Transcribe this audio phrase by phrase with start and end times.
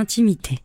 [0.00, 0.58] intimité.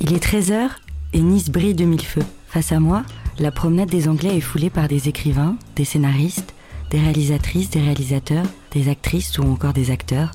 [0.00, 0.70] Il est 13h
[1.12, 2.24] et Nice brille de mille feux.
[2.48, 3.04] Face à moi,
[3.38, 6.54] la promenade des Anglais est foulée par des écrivains, des scénaristes,
[6.90, 10.30] des réalisatrices, des réalisateurs, des actrices ou encore des acteurs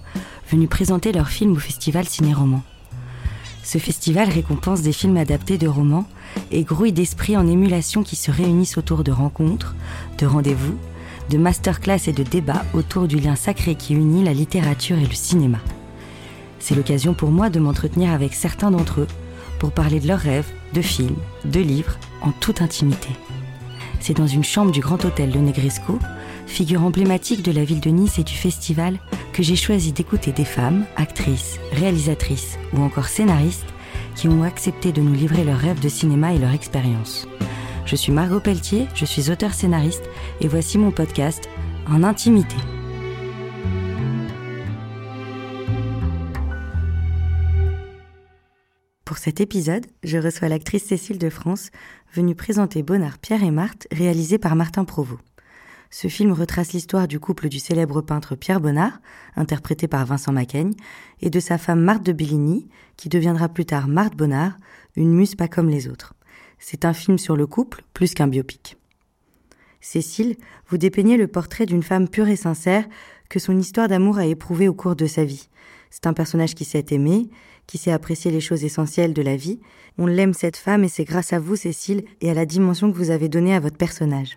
[0.50, 2.62] venus présenter leurs films au festival Ciné-Roman.
[3.64, 6.08] Ce festival récompense des films adaptés de romans
[6.52, 9.76] et grouille d'esprits en émulation qui se réunissent autour de rencontres,
[10.20, 10.78] de rendez-vous,
[11.32, 15.16] de masterclass et de débats autour du lien sacré qui unit la littérature et le
[15.16, 15.60] cinéma.
[16.62, 19.08] C'est l'occasion pour moi de m'entretenir avec certains d'entre eux
[19.60, 23.10] pour parler de leurs rêves, de films, de livres, en toute intimité.
[24.00, 26.00] C'est dans une chambre du Grand Hôtel Le Negresco,
[26.48, 29.00] figure emblématique de la ville de Nice et du festival,
[29.34, 33.66] que j'ai choisi d'écouter des femmes, actrices, réalisatrices ou encore scénaristes
[34.16, 37.28] qui ont accepté de nous livrer leurs rêves de cinéma et leur expérience.
[37.86, 40.04] Je suis Margot Pelletier, je suis auteur-scénariste
[40.42, 41.50] et voici mon podcast
[41.90, 42.56] En intimité.
[49.24, 51.70] Cet épisode, je reçois l'actrice Cécile de France,
[52.12, 55.22] venue présenter Bonnard Pierre et Marthe, réalisé par Martin Provost.
[55.92, 59.00] Ce film retrace l'histoire du couple du célèbre peintre Pierre Bonnard,
[59.36, 60.74] interprété par Vincent Macaigne,
[61.22, 64.58] et de sa femme Marthe de Billigny, qui deviendra plus tard Marthe Bonnard,
[64.96, 66.16] une muse pas comme les autres.
[66.58, 68.76] C'est un film sur le couple plus qu'un biopic.
[69.82, 70.36] Cécile,
[70.68, 72.86] vous dépeignez le portrait d'une femme pure et sincère
[73.30, 75.48] que son histoire d'amour a éprouvé au cours de sa vie.
[75.92, 77.30] C'est un personnage qui s'est aimé,
[77.72, 79.62] qui sait apprécier les choses essentielles de la vie.
[79.98, 82.98] On l'aime cette femme et c'est grâce à vous, Cécile, et à la dimension que
[82.98, 84.36] vous avez donnée à votre personnage.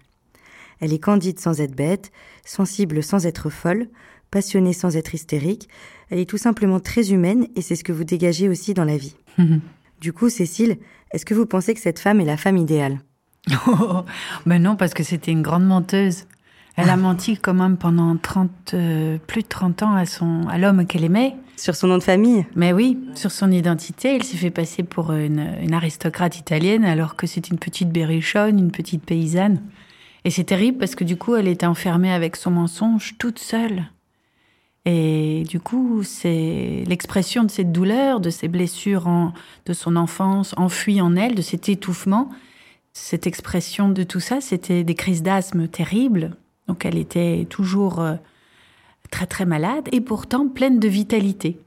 [0.78, 2.12] Elle est candide sans être bête,
[2.44, 3.88] sensible sans être folle,
[4.30, 5.68] passionnée sans être hystérique.
[6.10, 8.96] Elle est tout simplement très humaine et c'est ce que vous dégagez aussi dans la
[8.96, 9.16] vie.
[10.00, 10.78] du coup, Cécile,
[11.10, 13.00] est-ce que vous pensez que cette femme est la femme idéale?
[13.66, 14.02] Oh,
[14.46, 16.26] ben non, parce que c'était une grande menteuse.
[16.76, 20.56] Elle a menti quand même pendant 30, euh, plus de 30 ans à, son, à
[20.56, 21.34] l'homme qu'elle aimait.
[21.56, 25.12] Sur son nom de famille Mais oui, sur son identité, elle s'est fait passer pour
[25.12, 29.62] une, aristocrate italienne alors que c'est une petite berrichonne, une petite paysanne.
[30.24, 33.84] Et c'est terrible parce que du coup, elle était enfermée avec son mensonge toute seule.
[34.86, 39.32] Et du coup, c'est l'expression de cette douleur, de ces blessures
[39.64, 42.28] de son enfance enfuies en elle, de cet étouffement.
[42.92, 46.36] Cette expression de tout ça, c'était des crises d'asthme terribles,
[46.68, 48.14] donc elle était toujours euh,
[49.10, 51.60] très très malade et pourtant pleine de vitalité.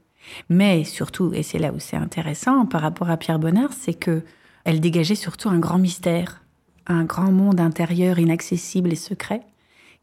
[0.48, 4.22] Mais surtout, et c'est là où c'est intéressant par rapport à Pierre Bonnard, c'est que
[4.64, 6.42] elle dégageait surtout un grand mystère,
[6.86, 9.40] un grand monde intérieur inaccessible et secret,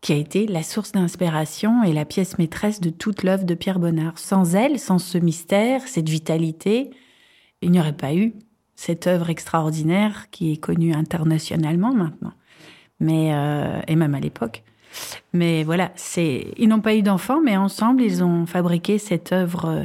[0.02, 3.80] qui a été la source d'inspiration et la pièce maîtresse de toute l'œuvre de Pierre
[3.80, 4.18] Bonnard.
[4.18, 6.92] Sans elle, sans ce mystère, cette vitalité,
[7.62, 8.34] il n'y aurait pas eu
[8.76, 12.34] cette œuvre extraordinaire qui est connue internationalement maintenant,
[13.00, 14.64] mais euh, et même à l'époque.
[15.34, 19.84] Mais voilà, ils n'ont pas eu d'enfants, mais ensemble ils ont fabriqué cette œuvre euh,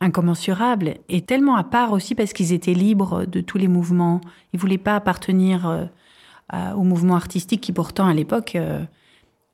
[0.00, 4.20] incommensurable et tellement à part aussi parce qu'ils étaient libres de tous les mouvements.
[4.52, 5.88] Ils voulaient pas appartenir
[6.52, 8.82] euh, au mouvement artistique qui pourtant à l'époque euh,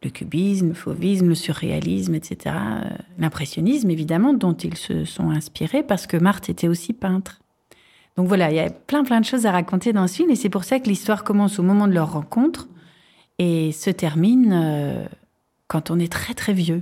[0.03, 2.55] le cubisme, le fauvisme, le surréalisme, etc.
[3.19, 7.41] L'impressionnisme, évidemment, dont ils se sont inspirés, parce que Marthe était aussi peintre.
[8.17, 10.37] Donc voilà, il y a plein plein de choses à raconter dans ce film, et
[10.37, 12.69] c'est pour ça que l'histoire commence au moment de leur rencontre,
[13.39, 15.07] et se termine euh,
[15.69, 16.81] quand on est très très vieux.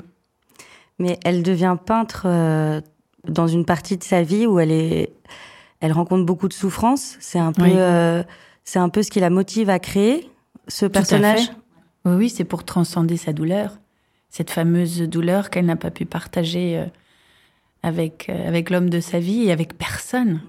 [0.98, 2.80] Mais elle devient peintre euh,
[3.26, 5.12] dans une partie de sa vie où elle est,
[5.80, 7.16] elle rencontre beaucoup de souffrances.
[7.20, 7.72] C'est un peu, Oui.
[7.74, 8.22] euh,
[8.64, 10.30] c'est un peu ce qui la motive à créer
[10.68, 11.50] ce personnage.
[12.04, 13.78] Oui, oui, c'est pour transcender sa douleur,
[14.28, 16.84] cette fameuse douleur qu'elle n'a pas pu partager
[17.82, 20.40] avec, avec l'homme de sa vie et avec personne.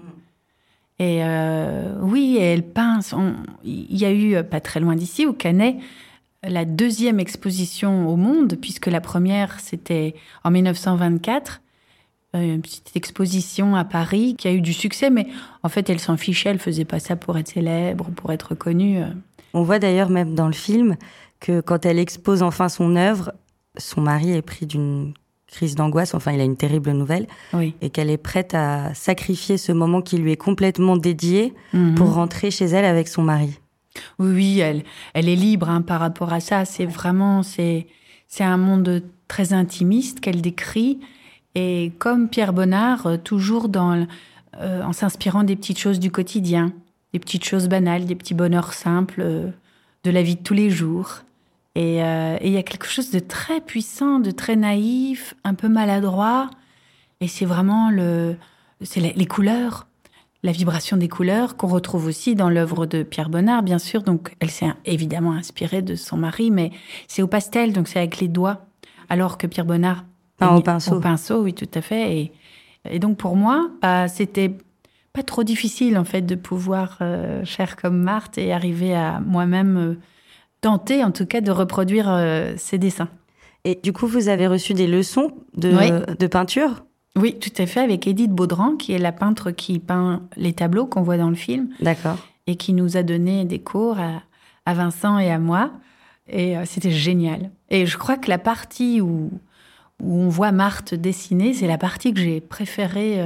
[0.98, 2.64] Et euh, oui, elle
[3.02, 3.34] son-
[3.64, 5.76] Il y a eu, euh, pas très loin d'ici, au Canet,
[6.42, 10.14] la deuxième exposition au monde, puisque la première, c'était
[10.44, 11.60] en 1924.
[12.34, 15.26] euh, Une petite exposition à Paris qui a eu du succès, mais
[15.62, 16.50] en fait, elle s'en fichait.
[16.50, 19.00] Elle faisait pas ça pour être célèbre, pour être connue.
[19.54, 20.96] On voit d'ailleurs même dans le film
[21.40, 23.32] que quand elle expose enfin son œuvre,
[23.78, 25.12] son mari est pris d'une
[25.56, 26.14] crise d'angoisse.
[26.14, 27.74] Enfin, il a une terrible nouvelle Oui.
[27.80, 31.94] et qu'elle est prête à sacrifier ce moment qui lui est complètement dédié Mhm.
[31.96, 33.58] pour rentrer chez elle avec son mari.
[34.18, 34.82] Oui, oui, elle,
[35.14, 36.64] elle est libre hein, par rapport à ça.
[36.66, 37.86] C'est vraiment, c'est,
[38.28, 41.00] c'est un monde très intimiste qu'elle décrit.
[41.54, 44.06] Et comme Pierre Bonnard, euh, toujours dans,
[44.60, 46.72] euh, en s'inspirant des petites choses du quotidien,
[47.14, 49.48] des petites choses banales, des petits bonheurs simples euh,
[50.04, 51.22] de la vie de tous les jours.
[51.76, 55.54] Et euh, et il y a quelque chose de très puissant, de très naïf, un
[55.54, 56.48] peu maladroit.
[57.20, 58.36] Et c'est vraiment le,
[58.82, 59.86] c'est les, les couleurs,
[60.42, 64.02] la vibration des couleurs qu'on retrouve aussi dans l'œuvre de Pierre Bonnard, bien sûr.
[64.02, 66.70] Donc, elle s'est évidemment inspirée de son mari, mais
[67.08, 68.66] c'est au pastel, donc c'est avec les doigts.
[69.08, 70.04] Alors que Pierre Bonnard
[70.38, 70.96] Peint peignait au pinceau.
[70.96, 72.16] Au pinceau, oui, tout à fait.
[72.16, 72.32] Et
[72.90, 74.52] Et donc pour moi, bah, c'était
[75.12, 79.76] pas trop difficile en fait de pouvoir euh, faire comme Marthe et arriver à moi-même
[79.76, 79.94] euh,
[80.66, 83.08] tenter en tout cas de reproduire euh, ces dessins.
[83.64, 85.70] Et du coup, vous avez reçu des leçons de,
[86.14, 86.84] de peinture?
[87.14, 90.86] Oui, tout à fait, avec Edith Baudran, qui est la peintre qui peint les tableaux
[90.86, 91.68] qu'on voit dans le film.
[91.80, 92.18] D'accord.
[92.46, 94.22] Et qui nous a donné des cours à,
[94.64, 95.70] à Vincent et à moi.
[96.28, 97.50] Et c'était génial.
[97.70, 99.30] Et je crois que la partie où,
[100.02, 103.20] où on voit Marthe dessiner, c'est la partie que j'ai préférée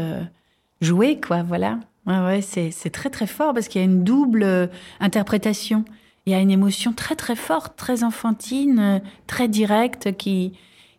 [0.81, 1.79] jouer, quoi, voilà.
[2.07, 4.67] Ouais, ouais, c'est très très fort parce qu'il y a une double euh,
[5.01, 5.85] interprétation.
[6.31, 10.53] Il y a une émotion très très forte, très enfantine, euh, très directe qui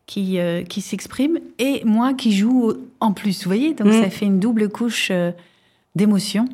[0.05, 3.73] qui, euh, qui s'exprime et moi qui joue en plus, vous voyez?
[3.73, 4.11] Donc ça mm.
[4.11, 5.09] fait une double couche
[5.95, 6.49] d'émotion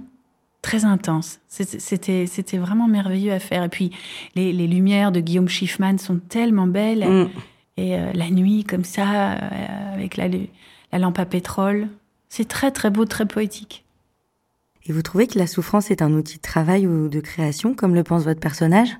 [0.62, 1.40] très intense.
[1.48, 3.64] C'était c'était vraiment merveilleux à faire.
[3.64, 3.90] Et puis
[4.36, 7.30] les, les lumières de Guillaume Schiffman sont tellement belles mm.
[7.78, 9.32] et la nuit comme ça
[9.92, 10.28] avec la,
[10.92, 11.88] la lampe à pétrole.
[12.30, 13.86] C'est très très beau, très poétique.
[14.88, 17.94] Et vous trouvez que la souffrance est un outil de travail ou de création, comme
[17.94, 18.98] le pense votre personnage?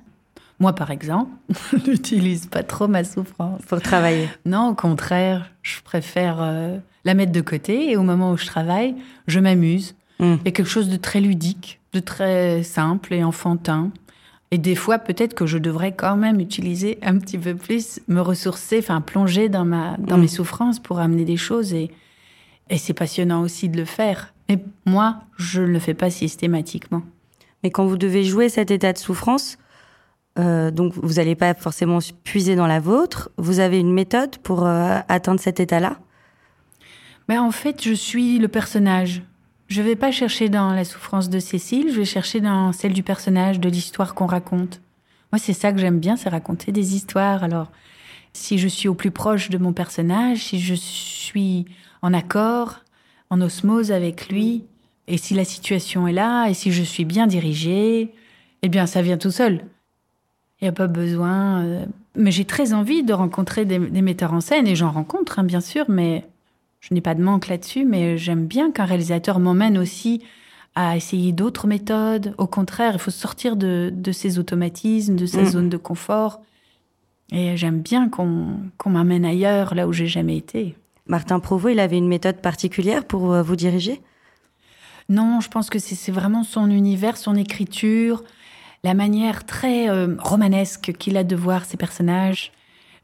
[0.60, 1.30] Moi, par exemple,
[1.72, 3.62] je n'utilise pas trop ma souffrance.
[3.62, 8.32] Pour travailler Non, au contraire, je préfère euh, la mettre de côté et au moment
[8.32, 8.96] où je travaille,
[9.28, 9.94] je m'amuse.
[10.18, 10.34] Hmm.
[10.40, 13.90] Il y a quelque chose de très ludique, de très simple et enfantin.
[14.50, 18.20] Et des fois, peut-être que je devrais quand même utiliser un petit peu plus, me
[18.20, 20.22] ressourcer, enfin plonger dans, ma, dans hmm.
[20.22, 21.90] mes souffrances pour amener des choses et,
[22.68, 24.34] et c'est passionnant aussi de le faire.
[24.48, 27.02] Mais moi, je ne le fais pas systématiquement.
[27.62, 29.58] Mais quand vous devez jouer cet état de souffrance,
[30.38, 34.66] euh, donc vous n'allez pas forcément puiser dans la vôtre, vous avez une méthode pour
[34.66, 35.98] euh, atteindre cet état-là?
[37.28, 39.22] Ben, En fait, je suis le personnage.
[39.66, 42.94] Je ne vais pas chercher dans la souffrance de Cécile, je vais chercher dans celle
[42.94, 44.80] du personnage, de l'histoire qu'on raconte.
[45.30, 47.44] Moi, c'est ça que j'aime bien, c'est raconter des histoires.
[47.44, 47.70] Alors,
[48.32, 51.66] si je suis au plus proche de mon personnage, si je suis
[52.00, 52.76] en accord,
[53.30, 54.64] en osmose avec lui.
[55.06, 58.12] Et si la situation est là, et si je suis bien dirigée,
[58.62, 59.64] eh bien, ça vient tout seul.
[60.60, 61.64] Il n'y a pas besoin.
[61.64, 65.44] Euh, mais j'ai très envie de rencontrer des, metteurs en scène, et j'en rencontre, hein,
[65.44, 66.26] bien sûr, mais
[66.80, 67.84] je n'ai pas de manque là-dessus.
[67.84, 70.22] Mais j'aime bien qu'un réalisateur m'emmène aussi
[70.74, 72.34] à essayer d'autres méthodes.
[72.38, 75.46] Au contraire, il faut sortir de, ses automatismes, de sa mm.
[75.46, 76.40] zone de confort.
[77.30, 80.76] Et j'aime bien qu'on m'amène ailleurs, là où j'ai jamais été.
[81.08, 84.00] Martin Provost, il avait une méthode particulière pour euh, vous diriger?
[85.08, 88.22] Non, je pense que c'est vraiment son univers, son écriture,
[88.84, 92.52] la manière très euh, romanesque qu'il a de voir ses personnages.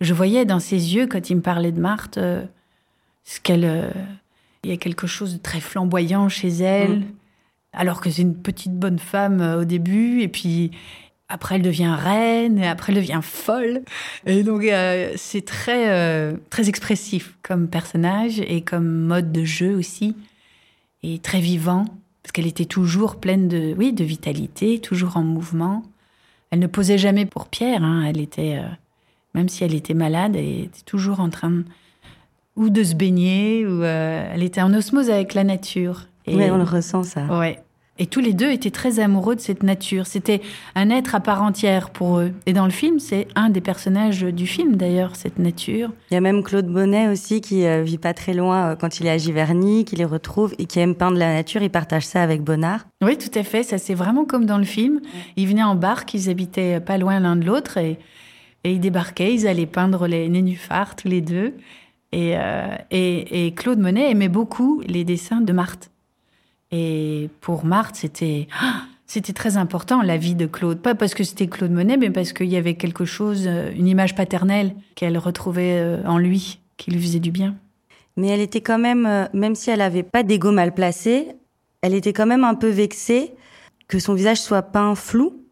[0.02, 2.44] Je voyais dans ses yeux, quand il me parlait de Marthe, euh,
[3.24, 3.90] ce qu'elle.
[4.64, 7.04] il y a quelque chose de très flamboyant chez elle, mm.
[7.72, 10.72] alors que c'est une petite bonne femme au début, et puis
[11.28, 13.82] après, elle devient reine, et après, elle devient folle.
[14.26, 19.74] Et donc, euh, c'est très, euh, très expressif comme personnage et comme mode de jeu
[19.74, 20.14] aussi.
[21.02, 21.86] Et très vivant,
[22.22, 25.82] parce qu'elle était toujours pleine de, oui, de vitalité, toujours en mouvement.
[26.50, 27.82] Elle ne posait jamais pour Pierre.
[27.82, 28.04] Hein.
[28.06, 28.68] Elle était, euh,
[29.34, 31.62] même si elle était malade, elle était toujours en train
[32.56, 36.06] ou de se baigner, ou elle était en osmose avec la nature.
[36.26, 37.26] Et, oui, on le ressent ça.
[37.26, 37.63] Ouais.
[37.98, 40.06] Et tous les deux étaient très amoureux de cette nature.
[40.06, 40.40] C'était
[40.74, 42.32] un être à part entière pour eux.
[42.46, 45.92] Et dans le film, c'est un des personnages du film d'ailleurs, cette nature.
[46.10, 48.98] Il y a même Claude Bonnet aussi qui euh, vit pas très loin euh, quand
[48.98, 51.62] il est à Giverny, qui les retrouve et qui aime peindre la nature.
[51.62, 52.84] Il partage ça avec Bonnard.
[53.00, 53.62] Oui, tout à fait.
[53.62, 55.00] Ça, c'est vraiment comme dans le film.
[55.36, 57.98] Ils venaient en barque, ils habitaient pas loin l'un de l'autre et,
[58.64, 61.54] et ils débarquaient, ils allaient peindre les nénuphars tous les deux.
[62.10, 65.90] Et, euh, et, et Claude Monet aimait beaucoup les dessins de Marthe.
[66.76, 68.48] Et pour Marthe, c'était
[69.06, 72.32] c'était très important la vie de Claude, pas parce que c'était Claude Monet, mais parce
[72.32, 76.90] qu'il y avait quelque chose, euh, une image paternelle qu'elle retrouvait euh, en lui, qui
[76.90, 77.54] lui faisait du bien.
[78.16, 81.28] Mais elle était quand même, euh, même si elle n'avait pas d'ego mal placé,
[81.80, 83.34] elle était quand même un peu vexée
[83.86, 85.44] que son visage soit peint flou.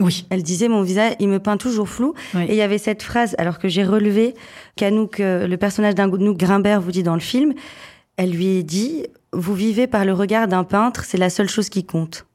[0.00, 0.26] Oui.
[0.30, 2.14] Elle disait mon visage, il me peint toujours flou.
[2.34, 4.34] Et il y avait cette phrase, alors que j'ai relevé,
[4.74, 7.54] qu'Anouk, le personnage d'Anouk Grimbert vous dit dans le film,
[8.16, 11.84] elle lui dit vous vivez par le regard d'un peintre, c'est la seule chose qui
[11.84, 12.26] compte.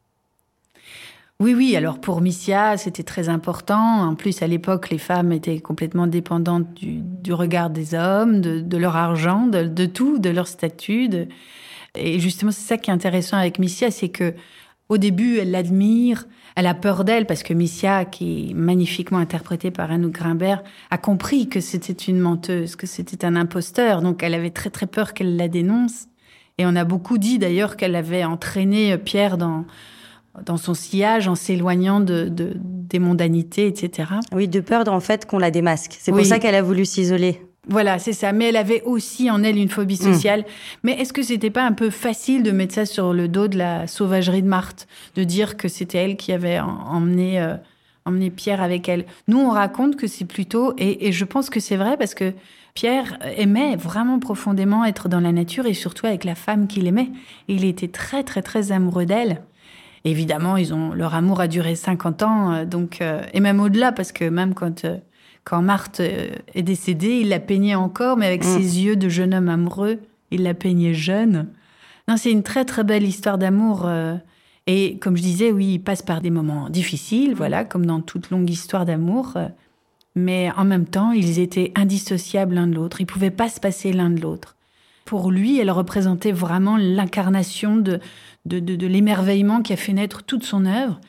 [1.41, 4.01] Oui, oui, alors pour Missia, c'était très important.
[4.01, 8.97] En plus, à l'époque, les femmes étaient complètement dépendantes du, regard des hommes, de, leur
[8.97, 11.09] argent, de, tout, de leur statut.
[11.95, 14.33] Et justement, c'est ça qui est intéressant avec Missia, c'est que
[14.89, 16.27] au début, elle l'admire,
[16.57, 20.97] elle a peur d'elle parce que Missia, qui est magnifiquement interprétée par Anouk Grimbert, a
[20.97, 24.01] compris que c'était une menteuse, que c'était un imposteur.
[24.01, 26.07] Donc, elle avait très très peur qu'elle la dénonce.
[26.59, 29.65] Et on a beaucoup dit d'ailleurs qu'elle avait entraîné Pierre dans,
[30.45, 34.09] dans son sillage en s'éloignant de, des mondanités, etc.
[34.33, 35.95] Oui, de peur en fait qu'on la démasque.
[35.99, 37.41] C'est pour ça qu'elle a voulu s'isoler.
[37.67, 38.31] Voilà, c'est ça.
[38.33, 40.13] Mais elle avait aussi en elle une phobie Mm.
[40.13, 40.45] sociale.
[40.83, 43.57] Mais est-ce que c'était pas un peu facile de mettre ça sur le dos de
[43.57, 47.55] la sauvagerie de Marthe, de dire que c'était elle qui avait en- emmené, euh,
[48.05, 49.05] emmené Pierre avec elle?
[49.27, 52.33] Nous, on raconte que c'est plutôt, et, et je pense que c'est vrai parce que
[52.79, 57.09] Pierre aimait vraiment profondément être dans la nature et surtout avec la femme qu'il aimait.
[57.49, 59.41] Il était très, très, très amoureux d'elle.
[60.05, 63.91] Évidemment, ils ont, leur amour a duré 50 ans, euh, donc, euh, et même au-delà,
[63.91, 64.95] parce que même quand, euh,
[65.43, 68.47] quand Marthe est décédée, il la peignait encore, mais avec Mm.
[68.47, 69.99] ses yeux de jeune homme amoureux,
[70.31, 71.49] il la peignait jeune.
[72.07, 73.87] Non, c'est une très très belle histoire d'amour.
[73.87, 74.15] euh,
[74.67, 78.29] et comme je disais, oui, il passe par des moments difficiles, voilà, comme dans toute
[78.29, 79.33] longue histoire d'amour.
[80.15, 83.01] Mais en même temps, ils étaient indissociables l'un de l'autre.
[83.01, 84.55] Ils pouvaient pas se passer l'un de l'autre.
[85.05, 87.99] Pour lui, elle représentait vraiment l'incarnation de,
[88.45, 90.99] de, de, de l'émerveillement qui a fait naître toute son œuvre.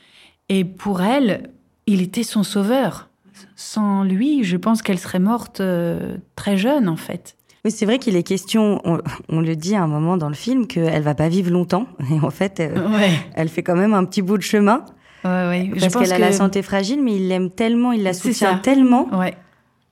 [0.48, 1.50] Et pour elle,
[1.86, 3.08] il était son sauveur.
[3.56, 7.36] Sans lui, je pense qu'elle serait morte euh, très jeune, en fait.
[7.64, 10.34] Oui, c'est vrai qu'il est question, on, on le dit à un moment dans le
[10.34, 11.86] film, qu'elle va pas vivre longtemps.
[12.10, 14.84] Et en fait, euh, Ouais, elle fait quand même un petit bout de chemin.
[15.24, 15.70] Ouais, ouais.
[15.74, 16.20] Je Parce pense qu'elle a que...
[16.22, 19.08] la santé fragile, mais il l'aime tellement, il la soutient tellement.
[19.18, 19.36] Ouais,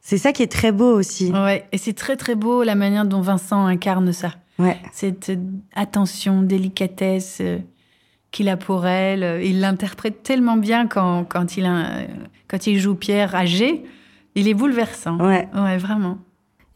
[0.00, 1.30] C'est ça qui est très beau aussi.
[1.32, 1.64] ouais.
[1.72, 4.32] Et c'est très très beau la manière dont Vincent incarne ça.
[4.58, 4.76] Ouais.
[4.92, 5.36] cette euh,
[5.76, 7.58] attention, délicatesse euh,
[8.32, 9.22] qu'il a pour elle.
[9.22, 12.02] Euh, Il l'interprète tellement bien quand, quand, il a-
[12.48, 13.84] quand il joue Pierre âgé.
[14.34, 15.16] Il est bouleversant.
[15.18, 15.48] Ouais.
[15.54, 16.18] Ouais, vraiment.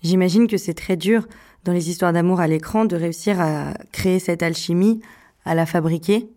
[0.03, 1.27] J'imagine que c'est très dur
[1.65, 5.01] dans les histoires d'amour à l'écran de réussir à créer cette alchimie,
[5.45, 6.29] à la fabriquer.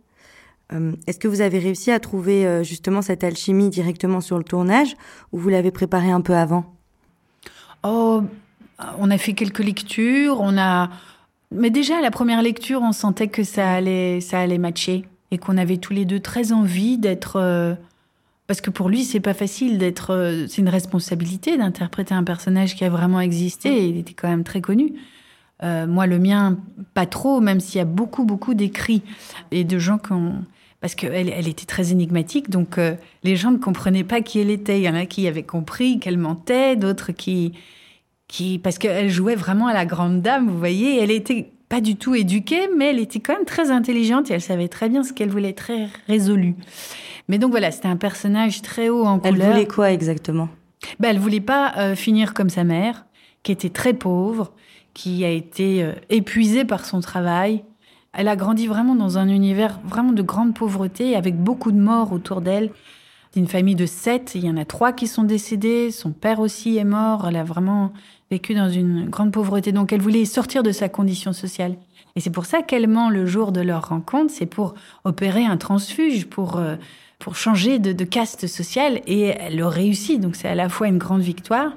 [0.74, 4.44] Euh, Est-ce que vous avez réussi à trouver euh, justement cette alchimie directement sur le
[4.44, 4.96] tournage
[5.32, 6.66] ou vous l'avez préparée un peu avant?
[7.84, 8.24] Oh,
[8.98, 10.90] on a fait quelques lectures, on a.
[11.52, 15.38] Mais déjà, à la première lecture, on sentait que ça allait, ça allait matcher et
[15.38, 17.36] qu'on avait tous les deux très envie d'être.
[17.36, 17.76] euh,
[18.48, 20.46] Parce que pour lui, c'est pas facile d'être.
[20.50, 23.70] C'est une responsabilité d'interpréter un personnage qui a vraiment existé.
[23.70, 24.94] Et il était quand même très connu.
[25.64, 26.58] Moi, le mien,
[26.94, 29.02] pas trop, même s'il y a beaucoup, beaucoup d'écrits
[29.52, 30.44] et de gens qui ont.
[30.82, 34.50] Parce qu'elle elle était très énigmatique, donc euh, les gens ne comprenaient pas qui elle
[34.51, 34.79] était.
[34.79, 37.53] Il y en a qui avaient compris qu'elle mentait, d'autres qui,
[38.27, 41.01] qui, parce qu'elle jouait vraiment à la grande dame, vous voyez.
[41.01, 44.41] Elle était pas du tout éduquée, mais elle était quand même très intelligente et elle
[44.41, 46.55] savait très bien ce qu'elle voulait, très résolue.
[47.27, 49.51] Mais donc voilà, c'était un personnage très haut en Elle couleur.
[49.53, 50.50] voulait quoi exactement?
[51.00, 53.05] Ben, elle voulait pas euh, finir comme sa mère,
[53.41, 54.53] qui était très pauvre,
[54.94, 57.63] qui a été euh, épuisée par son travail.
[58.18, 62.14] Elle a grandi vraiment dans un univers vraiment de grande pauvreté, avec beaucoup de morts
[62.14, 62.72] autour d'elle.
[63.36, 65.92] D'une famille de sept, il y en a trois qui sont décédés.
[65.92, 67.28] Son père aussi est mort.
[67.28, 67.92] Elle a vraiment
[68.32, 69.74] vécu dans une grande pauvreté.
[69.74, 71.76] Donc, elle voulait sortir de sa condition sociale.
[72.16, 74.32] Et c'est pour ça qu'elle ment le jour de leur rencontre.
[74.34, 76.78] C'est pour opérer un transfuge, pour, euh,
[77.20, 79.02] pour changer de, caste sociale.
[79.06, 80.22] Et elle le réussit.
[80.22, 81.74] Donc, c'est à la fois une grande victoire,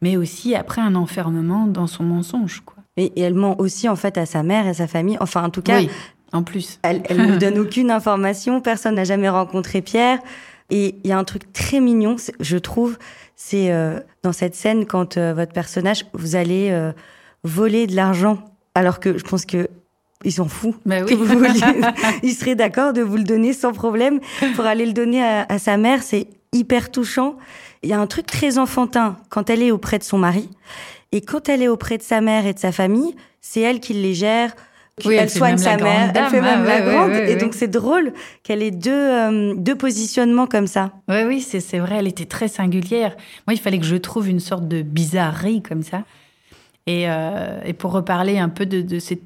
[0.00, 2.62] mais aussi après un enfermement dans son mensonge.
[2.64, 2.75] Quoi.
[2.96, 5.16] Et, et elle ment aussi en fait à sa mère et à sa famille.
[5.20, 5.90] Enfin, en tout cas, oui,
[6.32, 6.78] en plus.
[6.82, 10.18] Elle, elle ne nous donne aucune information, personne n'a jamais rencontré Pierre.
[10.70, 12.98] Et il y a un truc très mignon, je trouve,
[13.36, 16.90] c'est euh, dans cette scène quand euh, votre personnage, vous allez euh,
[17.44, 18.38] voler de l'argent,
[18.74, 19.68] alors que je pense que
[20.24, 20.74] il s'en fout.
[20.84, 21.14] Bah que oui.
[21.14, 21.60] vous vouliez-
[22.24, 24.18] il serait d'accord de vous le donner sans problème
[24.56, 26.02] pour aller le donner à, à sa mère.
[26.02, 27.36] C'est hyper touchant.
[27.84, 30.48] Il y a un truc très enfantin quand elle est auprès de son mari.
[31.12, 33.94] Et quand elle est auprès de sa mère et de sa famille, c'est elle qui
[33.94, 34.54] les gère.
[35.04, 37.10] Oui, elle soigne sa mère, elle fait même ah, la ouais, grande.
[37.10, 40.90] ouais, ouais, et donc c'est drôle qu'elle ait deux, euh, deux positionnements comme ça.
[41.08, 43.14] Oui, oui, c'est c'est vrai, elle était très singulière.
[43.46, 46.04] Moi, il fallait que je trouve une sorte de bizarrerie comme ça.
[46.86, 49.20] Et, euh, et pour reparler un peu de, de cette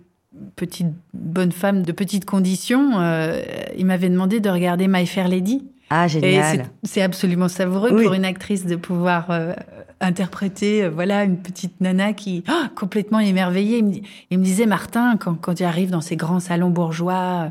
[0.57, 3.41] petite bonne femme de petites conditions, euh,
[3.77, 5.63] il m'avait demandé de regarder My Fair Lady.
[5.91, 6.67] Ah, génial.
[6.85, 8.05] c'est- absolument savoureux Oui.
[8.05, 9.53] pour une actrice de pouvoir euh,
[10.01, 13.79] interpréter euh, voilà une petite nana qui ah, complètement émerveillée.
[13.79, 16.71] Il me, dit- il me disait Martin quand quand il arrive dans ces grands salons
[16.71, 17.49] bourgeois euh,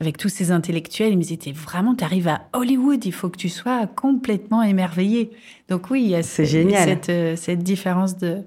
[0.00, 3.48] avec tous ces intellectuels, il me disait vraiment t'arrives à Hollywood, il faut que tu
[3.48, 5.30] sois complètement émerveillé.
[5.68, 6.98] Donc oui, il y a C'est ce- génial.
[7.04, 8.38] cette cette différence de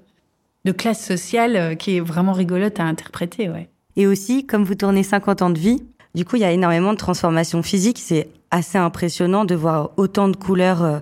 [0.64, 3.68] de classe sociale qui est vraiment rigolote à interpréter, ouais.
[3.96, 5.82] Et aussi, comme vous tournez 50 ans de vie,
[6.14, 7.98] du coup, il y a énormément de transformations physiques.
[7.98, 10.98] C'est assez impressionnant de voir autant de couleurs, euh,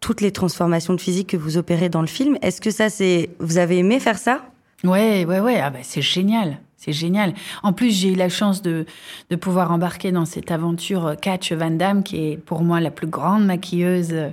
[0.00, 2.38] toutes les transformations de physique que vous opérez dans le film.
[2.40, 4.40] Est-ce que ça, c'est, vous avez aimé faire ça?
[4.84, 5.60] Ouais, ouais, ouais.
[5.60, 6.58] Ah bah, c'est génial.
[6.76, 7.32] C'est génial.
[7.62, 8.84] En plus, j'ai eu la chance de,
[9.30, 12.90] de pouvoir embarquer dans cette aventure euh, Catch Van Damme, qui est pour moi la
[12.90, 14.10] plus grande maquilleuse.
[14.12, 14.30] Euh,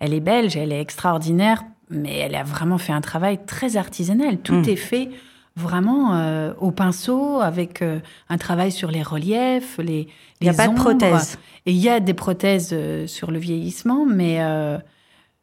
[0.00, 4.38] Elle est belge, elle est extraordinaire, mais elle a vraiment fait un travail très artisanal.
[4.38, 4.68] Tout Mm.
[4.68, 5.08] est fait
[5.56, 10.08] vraiment euh, au pinceau, avec euh, un travail sur les reliefs, les,
[10.40, 10.82] Il n'y a pas de ombres.
[10.82, 11.38] prothèse.
[11.66, 14.40] Et il y a des prothèses euh, sur le vieillissement, mais,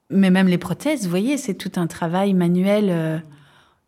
[0.10, 3.24] Mais même les prothèses, vous voyez, c'est tout un travail manuel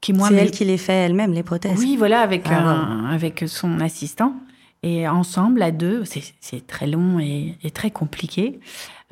[0.02, 0.28] qui moi.
[0.28, 1.80] C'est elle qui les fait elle-même les prothèses.
[1.80, 4.36] Oui, voilà, avec ah, avec son assistant
[4.84, 8.60] et ensemble à deux, c'est très long et, très compliqué,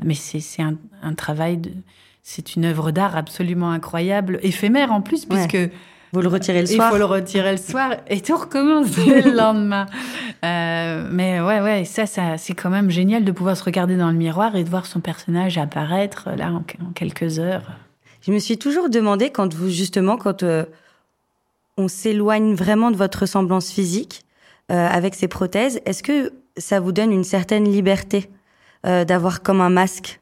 [0.03, 1.59] mais c'est un, un, travail
[2.23, 5.57] c'est une œuvre d'art absolument incroyable, éphémère en plus, puisque
[6.11, 6.89] vous le retirez le soir.
[6.89, 9.85] Il faut le retirer le soir et tout recommence le lendemain.
[10.43, 14.09] Euh, mais ouais, ouais, ça, ça c'est quand même génial de pouvoir se regarder dans
[14.09, 16.63] le miroir et de voir son personnage apparaître là en,
[16.93, 17.63] quelques heures.
[18.21, 20.65] Je me suis toujours demandé quand vous justement quand euh,
[21.77, 24.25] on s'éloigne vraiment de votre ressemblance physique
[24.71, 28.29] euh, avec ces prothèses, est-ce que ça vous donne une certaine liberté
[28.83, 30.21] d'avoir comme un masque?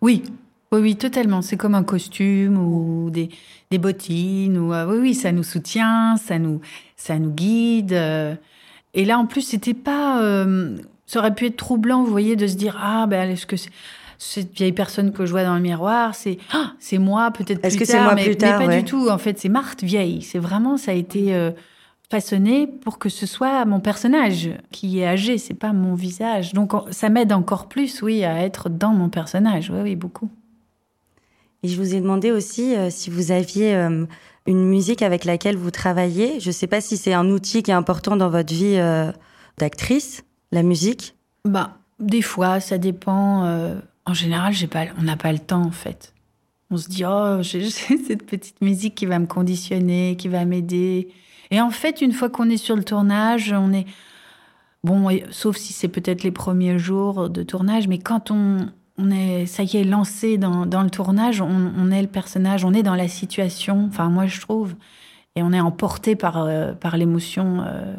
[0.00, 0.22] Oui,
[0.70, 1.40] oui, oui, totalement.
[1.40, 3.30] C'est comme un costume ou des,
[3.70, 4.58] des bottines.
[4.58, 6.60] Ou, euh, oui, oui, ça nous soutient, ça nous,
[6.96, 7.94] ça nous guide.
[7.94, 8.34] Euh.
[8.92, 10.22] et là, en plus, c'était pas.
[10.22, 13.56] Euh, ça aurait pu être troublant, vous voyez, de se dire Ah, ben, est-ce que
[14.18, 17.68] cette vieille personne que je vois dans le miroir, c'est ah, c'est moi, peut-être plus
[17.68, 19.08] Est-ce que c'est moi mais, plus tard mais pas du tout.
[19.08, 20.20] En fait, c'est Marthe vieille.
[20.20, 21.52] C'est vraiment, ça a été.
[22.10, 26.52] façonné pour que ce soit mon personnage qui est âgé, c'est pas mon visage.
[26.52, 29.70] Donc ça m'aide encore plus, oui, à être dans mon personnage.
[29.70, 30.30] Oui, oui, beaucoup.
[31.62, 34.06] Et je vous ai demandé aussi euh, si vous aviez euh,
[34.46, 36.38] une musique avec laquelle vous travaillez.
[36.40, 39.10] Je ne sais pas si c'est un outil qui est important dans votre vie euh,
[39.58, 41.16] d'actrice, la musique.
[41.44, 43.44] Bah, des fois, ça dépend.
[44.06, 46.14] en général, j'ai pas, on n'a pas le temps en fait.
[46.70, 51.08] On se dit oh, j'ai cette petite musique qui va me conditionner, qui va m'aider.
[51.50, 53.86] Et en fait, une fois qu'on est sur le tournage, on est
[54.84, 59.46] bon, sauf si c'est peut-être les premiers jours de tournage, mais quand on on est,
[59.46, 63.08] ça y est, lancé dans, le tournage, on, est le personnage, on est dans la
[63.08, 64.74] situation, enfin moi je trouve,
[65.36, 67.94] et on est emporté par, euh, par l'émotion euh,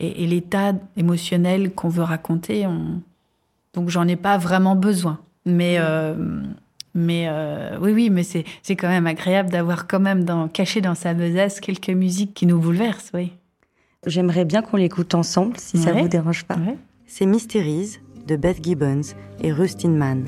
[0.00, 2.66] et, l'état émotionnel qu'on veut raconter.
[3.72, 5.18] Donc j'en ai pas vraiment besoin.
[5.46, 6.14] Mais, euh,
[6.94, 7.28] mais
[7.80, 8.44] oui, oui, mais c'est,
[8.76, 12.58] quand même agréable d'avoir quand même dans, caché dans sa besace quelques musiques qui nous
[12.58, 13.32] bouleversent, oui.
[14.06, 16.58] J'aimerais bien qu'on l'écoute ensemble, si ça vous dérange pas.
[17.06, 20.24] C'est Mysteries de Beth Gibbons et Rustin Mann.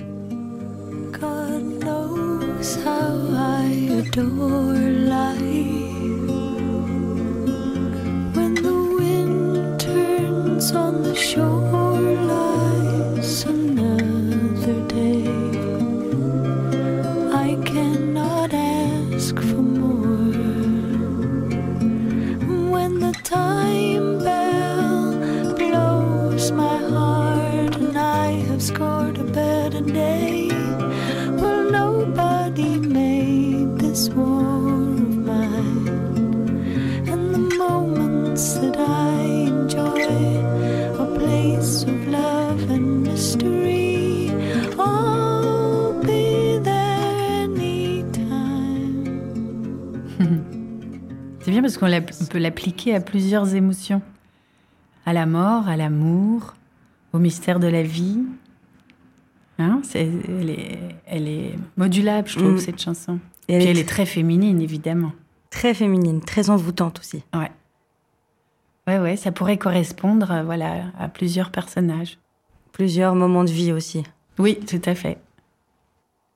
[1.13, 3.65] God knows how I
[3.99, 5.41] adore life.
[8.35, 11.86] When the wind turns on the shore
[51.75, 54.03] parce qu'on peut l'appliquer à plusieurs émotions.
[55.05, 56.55] À la mort, à l'amour,
[57.13, 58.21] au mystère de la vie,
[59.59, 62.59] Hein elle, est, elle, est, modulable, je trouve, mm.
[62.59, 63.19] cette chanson.
[63.49, 65.13] Et elle, Puis elle est très féminine, évidemment.
[65.51, 67.23] Très féminine, très envoûtante aussi.
[67.35, 67.51] Ouais.
[68.87, 72.19] Ouais, ouais, ça pourrait correspondre euh, voilà, à plusieurs personnages.
[72.73, 74.05] Plusieurs moments de vie aussi.
[74.39, 75.19] Oui, tout à fait.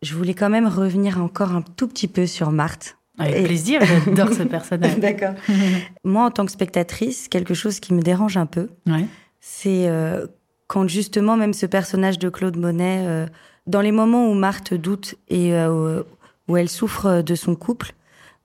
[0.03, 2.97] Je voulais quand même revenir encore un tout petit peu sur Marthe.
[3.21, 4.99] Avec plaisir, j'adore ce personnage.
[4.99, 5.35] D'accord.
[6.05, 9.07] Moi, en tant que spectatrice, quelque chose qui me dérange un peu, ouais.
[9.41, 10.27] c'est euh,
[10.67, 13.27] quand justement même ce personnage de Claude Monet, euh,
[13.67, 16.03] dans les moments où Marthe doute et euh,
[16.49, 17.93] où elle souffre de son couple,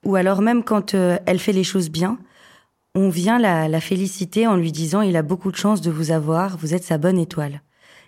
[0.04, 2.20] ou alors même quand elle fait les choses bien,
[2.94, 6.12] on vient la, la, féliciter en lui disant il a beaucoup de chance de vous
[6.12, 7.62] avoir, vous êtes sa bonne étoile.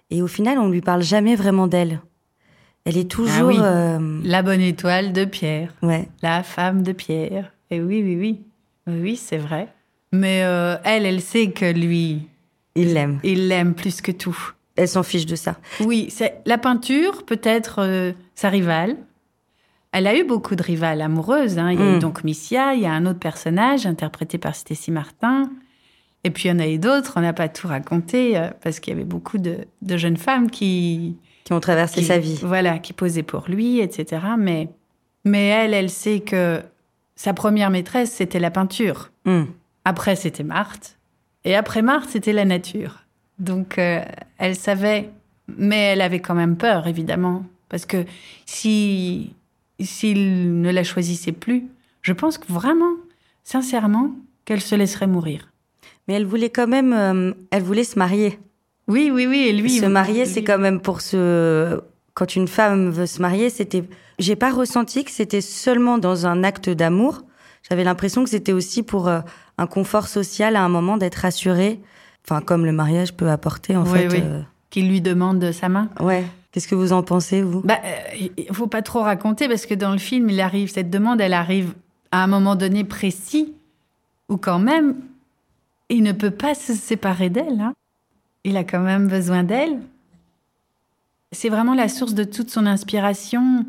[0.10, 1.99] Et au final, on lui parle jamais vraiment d'elle.
[2.88, 5.73] Elle est toujours ah la bonne étoile de Pierre.
[5.82, 6.08] Ouais.
[6.21, 7.52] La femme de Pierre.
[7.69, 8.41] Et oui, oui, oui,
[8.88, 9.67] oui, c'est vrai.
[10.13, 10.38] Mais
[10.86, 12.30] elle, elle sait que lui,
[12.76, 13.19] il l'aime.
[13.23, 14.38] Il l'aime plus que tout.
[14.78, 15.58] Elle s'en fiche de ça.
[15.82, 18.95] Oui, c'est la peinture, peut-être euh, sa rivale.
[19.91, 21.58] Elle a eu beaucoup de rivales amoureuses.
[21.58, 21.71] Hein.
[21.71, 22.00] Il y a eu mm.
[22.00, 25.50] donc Missia, il y a un autre personnage interprété par Stécie Martin.
[26.23, 28.80] Et puis il y en a eu d'autres, on n'a pas tout raconté, euh, parce
[28.80, 29.65] qu'il y avait beaucoup de,
[29.97, 31.17] jeunes femmes qui...
[31.47, 32.39] Qui ont traversé sa vie.
[32.43, 34.21] Voilà, qui posaient pour lui, etc.
[34.38, 34.67] Mais,
[35.23, 36.62] mais elle, elle sait que
[37.15, 39.12] sa première maîtresse, c'était la peinture.
[39.23, 39.43] Mm.
[39.86, 40.97] Après, c'était Marthe.
[41.45, 43.05] Et après Marthe, c'était la nature.
[43.39, 44.03] Donc, euh,
[44.38, 45.10] elle savait,
[45.47, 47.45] mais elle avait quand même peur, évidemment.
[47.69, 48.03] Parce que
[48.45, 49.33] si
[49.79, 51.65] s'il ne la choisissait plus,
[52.01, 52.93] je pense que vraiment,
[53.43, 54.12] sincèrement,
[54.45, 55.51] qu'elle se laisserait mourir.
[56.07, 58.39] Mais elle voulait quand même, euh, elle voulait se marier.
[58.88, 59.39] Oui, oui, oui.
[59.47, 61.82] Et lui, se marier, c'est quand même pour se
[62.13, 63.84] quand une femme veut se marier, c'était,
[64.17, 67.21] j'ai pas ressenti que c'était seulement dans un acte d'amour.
[67.69, 69.19] J'avais l'impression que c'était aussi pour euh,
[69.60, 71.80] un confort social à un moment d'être rassurée.
[72.26, 74.08] Enfin, comme le mariage peut apporter, en Oui, fait.
[74.08, 74.19] oui.
[74.23, 75.89] euh, Qu'il lui demande sa main.
[76.00, 76.23] Ouais.
[76.52, 77.62] Qu'est-ce que vous en pensez, vous?
[77.62, 80.89] Bah, euh, il faut pas trop raconter parce que dans le film, il arrive, cette
[80.89, 81.73] demande, elle arrive
[82.12, 83.54] à un moment donné précis
[84.28, 84.95] où quand même,
[85.89, 87.62] il ne peut pas se séparer d'elle.
[87.62, 87.73] hein.
[88.43, 89.80] Il a quand même besoin d'elle.
[91.32, 93.65] C'est vraiment la source de toute son inspiration.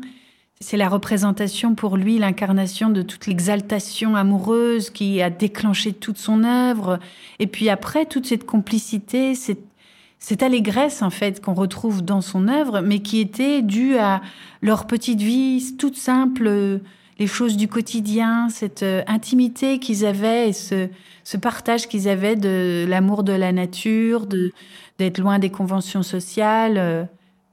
[0.61, 6.43] C'est la représentation pour lui, l'incarnation de toute l'exaltation amoureuse qui a déclenché toute son
[6.43, 6.99] œuvre.
[7.39, 12.81] Et puis après, toute cette complicité, cette allégresse en fait qu'on retrouve dans son œuvre,
[12.81, 14.21] mais qui était due à
[14.61, 16.81] leur petite vie toute simple,
[17.19, 20.87] les choses du quotidien, cette euh, intimité qu'ils avaient et ce,
[21.23, 24.51] ce partage qu'ils avaient de l'amour de la nature, de
[24.97, 27.03] d'être loin des conventions sociales, euh,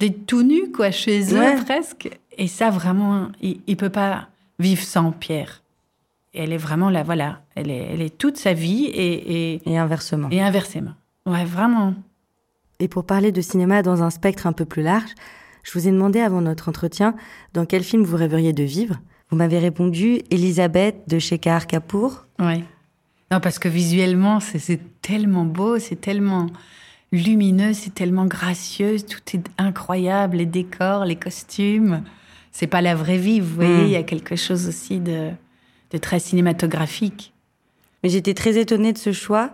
[0.01, 1.57] d'être tout nu quoi chez eux Ouais.
[1.57, 2.09] presque.
[2.39, 5.63] Et ça vraiment, il, il peut pas vivre sans Pierre.
[6.35, 9.79] Elle est vraiment là, voilà, elle est, elle est toute sa vie et, et, Et
[9.79, 10.29] inversement.
[10.31, 10.91] et inversement.
[11.25, 11.95] Ouais, vraiment.
[12.79, 15.11] Et pour parler de cinéma dans un spectre un peu plus large,
[15.63, 17.15] je vous ai demandé avant notre entretien
[17.55, 18.97] dans quel film vous rêveriez de vivre.
[19.31, 22.27] Vous m'avez répondu Elisabeth de Shekhar Kapoor.
[22.39, 22.63] Ouais.
[23.33, 26.47] Non, parce que visuellement, c'est- tellement beau, c'est tellement
[27.13, 32.03] lumineux, c'est tellement gracieux, tout est incroyable, les décors, les costumes.
[32.53, 33.87] C'est pas la vraie vie, vous voyez, Mm.
[33.87, 35.31] il y a quelque chose aussi de,
[35.93, 37.33] de très cinématographique.
[38.03, 39.51] Mais j'étais très étonnée de ce choix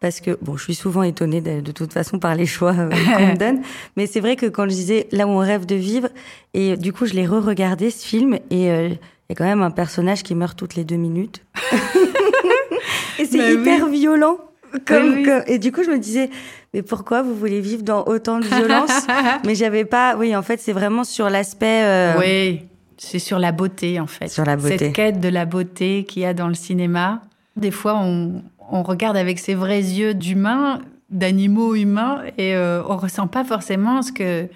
[0.00, 2.88] parce que, bon, je suis souvent étonnée de, de toute façon par les choix euh,
[2.90, 3.62] qu'on me donne.
[3.96, 6.08] Mais c'est vrai que quand je disais là où on rêve de vivre,
[6.54, 8.90] et du coup, je l'ai re-regardé ce film et euh,
[9.30, 11.42] y a quand même un personnage qui meurt toutes les deux minutes.
[13.18, 13.52] et c'est Bah oui.
[13.60, 14.38] hyper violent.
[14.86, 15.22] Comme, oui.
[15.22, 16.28] comme- et du coup, je me disais,
[16.74, 19.06] mais pourquoi vous voulez vivre dans autant de violence
[19.46, 20.16] Mais j'avais pas.
[20.16, 21.82] Oui, en fait, c'est vraiment sur l'aspect.
[21.84, 22.62] euh, Oui,
[22.98, 24.28] c'est sur la beauté en fait.
[24.28, 24.78] Sur la beauté.
[24.78, 27.22] Cette quête de la beauté qu'il y a dans le cinéma.
[27.56, 32.96] Des fois, on, on regarde avec ses vrais yeux d'humain, d'animaux humains, et euh, on
[32.98, 34.46] ressent pas forcément ce que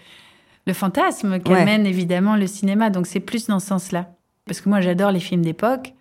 [0.66, 2.90] le fantasme qu'amène évidemment le cinéma.
[2.90, 4.10] Donc c'est plus dans ce sens-là.
[4.50, 5.94] Parce que moi, j'adore les films d'époque.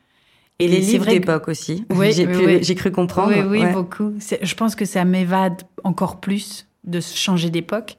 [0.58, 1.86] Et les livres que- d'époque aussi.
[1.92, 2.76] Oui, j'ai oui, oui.
[2.76, 3.32] cru comprendre.
[3.32, 3.72] Oui, oui, Ouais.
[3.74, 4.12] beaucoup.
[4.42, 7.98] Je pense que ça m'évade encore plus de se changer d'époque.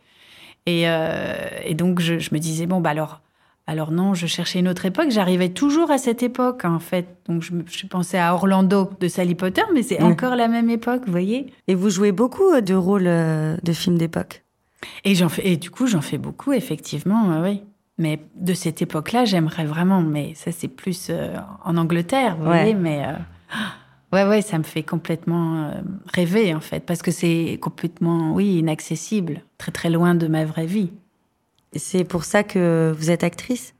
[0.67, 1.35] Et, euh,
[1.65, 3.21] et donc, je, je me disais, bon, bah alors,
[3.69, 5.11] alors non, je cherchais une autre époque.
[5.11, 7.07] J'arrivais toujours à cette époque, en fait.
[7.29, 11.13] Donc, je, pensais à Orlando de Sally Potter, mais c'est encore la même époque, vous
[11.13, 11.53] voyez.
[11.69, 14.43] Et vous jouez beaucoup euh, de rôles euh, de films d'époque?
[15.05, 17.63] Et, j'en fais, et du coup, j'en fais beaucoup, effectivement, oui.
[18.01, 20.01] Mais de cette époque-là, j'aimerais vraiment.
[20.01, 22.63] Mais ça, c'est plus euh, en Angleterre, vous Ouais.
[22.63, 22.75] voyez.
[22.75, 23.13] Mais euh,
[24.15, 25.71] ouais, ouais, ça me fait complètement euh,
[26.15, 26.81] rêver, en fait.
[26.87, 29.43] Parce que c'est complètement, oui, inaccessible.
[29.59, 30.91] Très, très loin de ma vraie vie.
[31.77, 33.75] C'est pour ça que vous êtes actrice?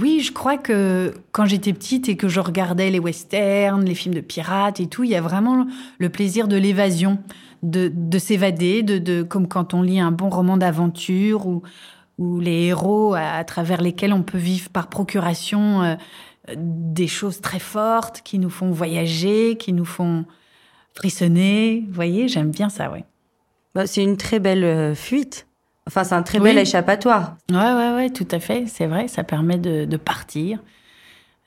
[0.00, 4.14] Oui, je crois que quand j'étais petite et que je regardais les westerns, les films
[4.14, 5.66] de pirates et tout, il y a vraiment
[5.98, 7.18] le plaisir de l'évasion,
[7.62, 11.62] de, de s'évader, de, de, comme quand on lit un bon roman d'aventure ou,
[12.20, 15.94] ou les héros à, à travers lesquels on peut vivre par procuration euh,
[16.56, 20.24] des choses très fortes qui nous font voyager, qui nous font
[20.94, 21.84] frissonner.
[21.88, 23.04] Vous voyez, j'aime bien ça, ouais.
[23.74, 25.46] Bah, C'est une très belle euh, fuite.
[25.86, 26.44] Enfin, c'est un très Oui.
[26.44, 27.36] bel échappatoire.
[27.50, 28.66] Ouais, ouais, ouais, tout à fait.
[28.66, 30.60] C'est vrai, ça permet de, de partir,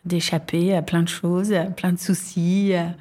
[0.05, 2.73] d'échapper à plein de choses, à plein de soucis.
[2.73, 2.93] à-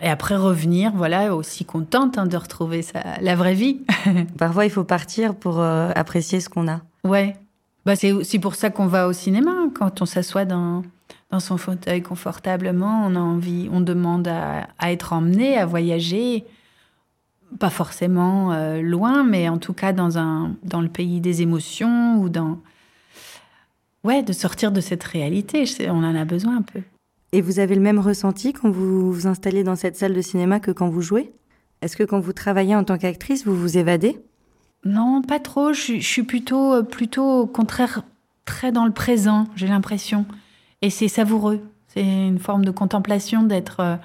[0.00, 3.82] Et après revenir, voilà, aussi contente hein, de retrouver sa, la vraie vie.
[4.38, 6.80] Parfois, il faut partir pour euh, apprécier ce qu'on a.
[7.08, 7.36] ouais.
[7.84, 9.52] Bah, c'est aussi pour ça qu'on va au cinéma.
[9.74, 10.82] Quand on s'assoit dans,
[11.30, 16.44] dans son fauteuil confortablement, on a envie, on demande à, à être emmené, à voyager.
[17.58, 22.18] Pas forcément euh, loin, mais en tout cas dans, un, dans le pays des émotions
[22.20, 22.60] ou dans.
[24.04, 25.64] Ouais, de sortir de cette réalité.
[25.88, 26.82] On en a besoin un peu.
[27.32, 30.60] Et vous avez le même ressenti quand vous vous installez dans cette salle de cinéma
[30.60, 31.32] que quand vous jouez?
[31.82, 34.20] Est-ce que quand vous travaillez en tant qu'actrice, vous vous évadez?
[34.84, 35.72] Non, pas trop.
[35.72, 38.02] Je, suis- plutôt, euh, plutôt au contraire
[38.44, 40.24] très dans le présent, j'ai l'impression.
[40.82, 41.60] Et c'est savoureux.
[41.88, 43.96] C'est une forme de contemplation d'être euh,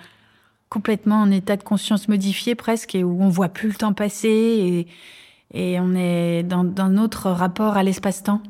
[0.70, 4.88] complètement en état de conscience modifié presque et où on voit plus le temps passer
[5.56, 8.42] et, on est dans, dans notre rapport à l'espace-temps.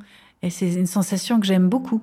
[0.41, 2.01] Et c'est une sensation que j'aime beaucoup.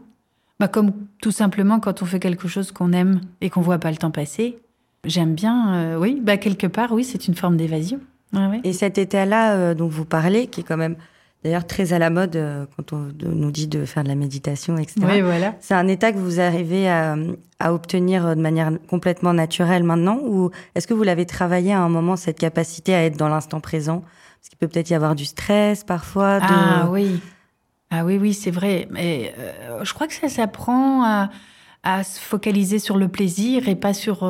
[0.59, 3.91] Bah, comme tout simplement quand on fait quelque chose qu'on aime et qu'on voit pas
[3.91, 4.59] le temps passer.
[5.07, 7.99] J'aime bien, euh, oui, bah, quelque part, oui, c'est une forme d'évasion.
[8.33, 8.61] Ouais.
[8.65, 10.97] Et cet état-là euh, dont vous parlez, qui est quand même
[11.43, 14.15] d'ailleurs très à la mode euh, quand on de- nous dit de faire de la
[14.15, 15.01] méditation, etc.
[15.05, 15.55] Oui, voilà.
[15.61, 17.17] C'est un état que vous arrivez à,
[17.59, 21.81] à obtenir euh, de manière complètement naturelle maintenant Ou est-ce que vous l'avez travaillé à
[21.81, 24.01] un moment, cette capacité à être dans l'instant présent?
[24.39, 26.41] Parce qu'il peut peut-être y avoir du stress parfois.
[26.41, 26.47] De...
[26.49, 27.21] Ah oui.
[27.91, 28.87] Ah oui, oui, c'est vrai.
[28.91, 31.31] Mais euh, je crois que ça s'apprend à,
[31.83, 34.21] à, se focaliser sur le plaisir et pas sur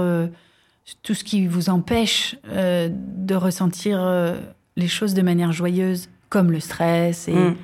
[1.02, 4.38] tout ce qui vous empêche euh, de ressentir euh,
[4.76, 7.56] les choses de manière joyeuse, comme le stress et Mm.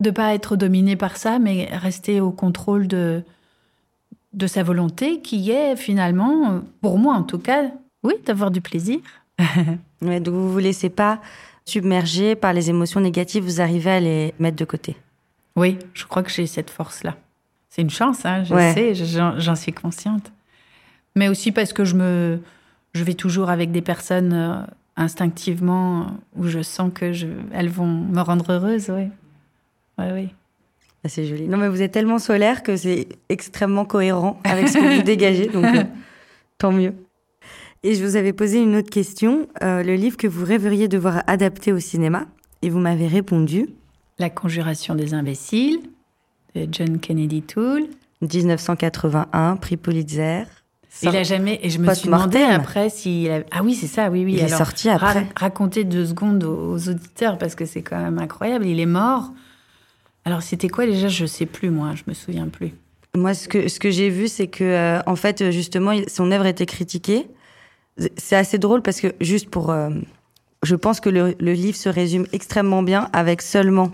[0.00, 3.22] de pas être dominé par ça, mais rester au contrôle de
[4.32, 7.70] de sa volonté, qui est finalement, pour moi en tout cas,
[8.02, 8.98] oui, d'avoir du plaisir.
[10.02, 11.22] Ouais, donc vous vous laissez pas
[11.64, 14.94] submerger par les émotions négatives, vous arrivez à les mettre de côté.
[15.56, 17.16] Oui, je crois que j'ai cette force-là.
[17.70, 18.74] C'est une chance, hein, je Ouais.
[18.74, 20.30] sais, je- j'en j'en suis consciente.
[21.16, 22.38] Mais aussi parce que je me,
[22.94, 24.56] je vais toujours avec des personnes euh,
[24.96, 26.04] instinctivement euh,
[26.36, 29.08] où je sens que je, elles vont me rendre heureuse, oui.
[29.98, 30.28] Oui, oui.
[31.04, 31.48] Ah, C'est joli.
[31.48, 35.46] Non, mais vous êtes tellement solaire que c'est extrêmement cohérent avec ce que vous dégagez,
[35.46, 35.84] donc euh,
[36.58, 36.94] tant mieux.
[37.82, 40.98] Et je vous avais posé une autre question, euh, le livre que vous rêveriez de
[40.98, 42.26] voir adapté au cinéma,
[42.62, 43.68] et vous m'avez répondu
[44.18, 45.80] La conjuration des imbéciles
[46.54, 47.84] de John Kennedy Toole.
[48.22, 50.44] 1981, prix Pulitzer.
[51.02, 53.40] Il a jamais et je me suis demandé après s'il a...
[53.50, 55.12] ah oui c'est ça oui oui Il est sorti après.
[55.20, 58.86] ra- racontez deux secondes aux, aux auditeurs parce que c'est quand même incroyable il est
[58.86, 59.32] mort
[60.24, 62.72] alors c'était quoi déjà je sais plus moi je me souviens plus
[63.16, 66.30] Moi, ce que, ce que j'ai vu, c'est que, euh, en fait, justement, il- son
[66.32, 67.26] œuvre était critiquée.
[68.18, 69.70] C'est assez drôle parce que, juste pour.
[69.70, 69.88] euh,
[70.62, 73.90] je pense que le, le livre se résume extrêmement bien avec seulement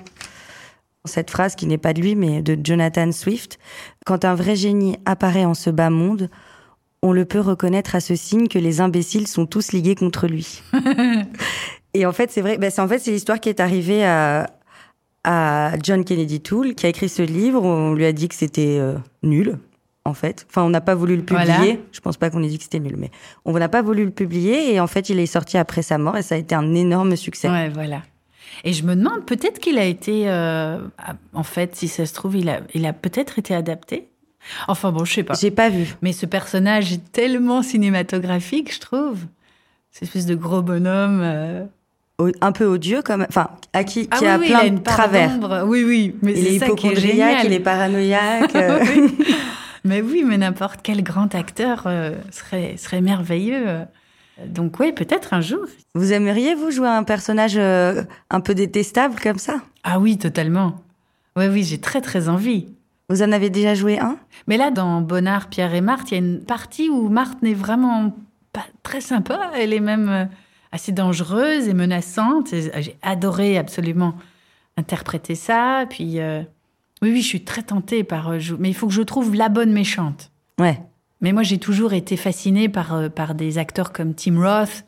[1.04, 3.58] cette phrase qui n'est pas de lui, mais de Jonathan Swift.
[4.06, 6.28] Quand un vrai génie apparaît en ce bas monde,
[7.02, 10.62] on le peut reconnaître à ce signe que les imbéciles sont tous ligués contre lui.
[11.94, 14.48] Et en fait, c'est vrai, ben, c'est en fait, c'est l'histoire qui est arrivée à,
[15.24, 17.62] à John Kennedy Toole, qui a écrit ce livre.
[17.62, 19.58] On lui a dit que c'était euh, nul,
[20.04, 20.46] en fait.
[20.48, 21.44] Enfin, on n'a pas voulu le publier.
[21.54, 21.76] Voilà.
[21.90, 23.10] Je pense pas qu'on ait dit que c'était nul, mais
[23.44, 24.72] on n'a pas voulu le publier.
[24.72, 27.16] Et en fait, il est sorti après sa mort et ça a été un énorme
[27.16, 27.50] succès.
[27.50, 28.02] ouais voilà
[28.64, 30.78] et je me demande peut-être qu'il a été euh,
[31.32, 34.11] en fait si ça se trouve il a il a peut-être été adapté
[34.68, 35.94] enfin bon je sais pas J'ai pas vu.
[36.02, 39.18] mais ce personnage est tellement cinématographique je trouve
[39.90, 41.64] cette espèce de gros bonhomme euh,
[42.40, 44.68] Un peu odieux, comme, enfin, à qui, Ah qui oui, a oui, plein il a
[44.70, 45.64] de une part travers.
[45.66, 48.54] Oui, oui, mais Il est c'est ça qui est il est paranoïaque.
[48.54, 48.78] euh.
[48.96, 49.14] Oui.
[49.84, 53.80] Mais oui, mais n'importe quel grand acteur euh, serait, serait merveilleux.
[54.46, 55.64] Donc oui, peut-être un jour.
[55.96, 59.56] Vous aimeriez, vous, jouer un personnage un peu détestable comme ça?
[59.82, 60.76] Ah oui, totalement.
[61.36, 62.68] Oui, oui, j'ai très très envie.
[63.12, 64.16] Vous en avez déjà joué un?
[64.46, 67.52] Mais là, dans Bonnard, Pierre et Marthe, il y a une partie où Marthe n'est
[67.52, 68.16] vraiment
[68.54, 69.50] pas très sympa.
[69.54, 70.24] Elle est même euh,
[70.72, 72.54] assez dangereuse et menaçante.
[72.54, 74.14] Et J'ai adoré absolument
[74.78, 75.84] interpréter ça.
[75.90, 76.40] Puis euh,
[77.02, 78.30] oui, oui, je suis très tentée par.
[78.30, 80.30] euh, Mais il faut que je trouve la bonne méchante.
[80.58, 80.80] Ouais.
[81.20, 84.86] Mais moi, j'ai toujours été fascinée par, euh, par des acteurs comme Tim Roth,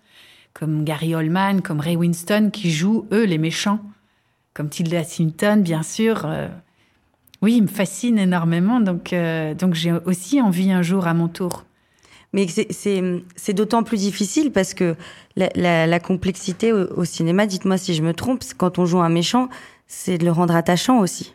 [0.54, 3.80] comme Gary Oldman, comme Ray Winston, qui jouent, eux, les méchants.
[4.54, 6.26] Comme Tilda Swinton, bien sûr.
[7.44, 8.80] Oui, ils me fascinent énormément.
[8.80, 11.64] Donc, euh, donc j'ai aussi envie un jour à mon tour.
[12.32, 14.96] Mais c'est- d'autant plus difficile parce que
[15.36, 19.00] la, la- la complexité au, au cinéma, dites-moi si je me trompe, quand on joue
[19.00, 19.48] un méchant,
[19.86, 21.34] c'est de le rendre attachant aussi.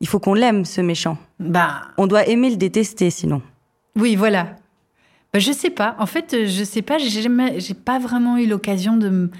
[0.00, 1.16] Il faut qu'on l'aime, ce méchant.
[1.40, 3.40] Bah, On doit aimer le détester, sinon.
[3.96, 4.56] oui, voilà.
[5.32, 5.96] Bah, je sais pas.
[5.98, 6.98] En fait, euh, je sais pas.
[6.98, 9.30] J'ai pas vraiment eu l'occasion de,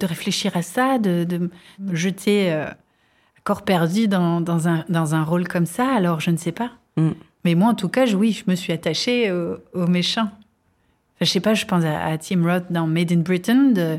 [0.00, 2.66] de réfléchir à ça, de, de me jeter euh,
[3.48, 5.86] corps perdu dans, dans, un, dans un rôle comme ça.
[5.94, 6.70] Alors, je ne sais pas.
[6.96, 7.10] Mm.
[7.44, 10.28] Mais moi, en tout cas, je- oui, je me suis attachée au, au méchant.
[11.14, 13.98] Enfin, je sais pas, je pense à, à Tim Roth dans Made in Britain de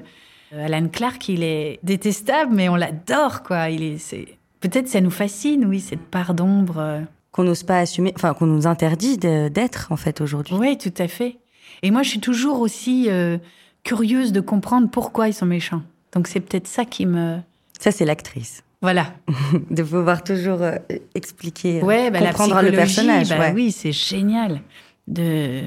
[0.53, 1.27] euh, Alan Clark.
[1.29, 3.69] Il est détestable, mais on l'adore, quoi.
[3.69, 4.27] Il est, c'est...
[4.61, 6.77] Peut-être ça nous fascine, oui, cette part d'ombre.
[6.77, 7.01] euh.
[7.31, 10.55] Qu'on n'ose pas assumer, enfin, qu'on nous interdit d'être, en fait, aujourd'hui.
[10.55, 11.37] Oui, tout à fait.
[11.81, 13.37] Et moi, je suis toujours aussi euh,
[13.83, 15.81] curieuse de comprendre pourquoi ils sont méchants.
[16.13, 17.37] Donc c'est peut-être ça qui me...
[17.79, 18.63] Ça, c'est l'actrice.
[18.81, 19.13] Voilà.
[19.69, 20.75] de pouvoir toujours euh,
[21.15, 23.29] expliquer, euh, Ouais, bah, la comprendre le personnage.
[23.29, 23.51] bah ouais.
[23.53, 24.61] oui, c'est génial
[25.07, 25.63] de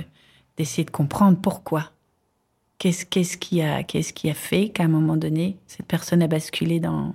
[0.57, 1.91] d'essayer de comprendre pourquoi.
[2.79, 6.27] Qu'est-ce qu'est-ce qui a qu'est-ce qui a fait qu'à un moment donné cette personne a
[6.27, 7.15] basculé dans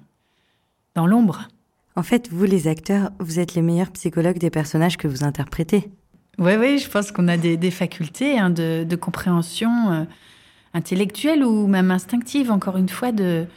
[0.95, 1.47] dans l'ombre?
[1.95, 5.89] En fait, vous, les acteurs, vous êtes les meilleurs psychologues des personnages que vous interprétez.
[6.38, 10.03] Oui, oui, je pense qu'on a des, des facultés hein, de, de compréhension euh,
[10.75, 13.47] intellectuelle ou même instinctive, encore une fois, de,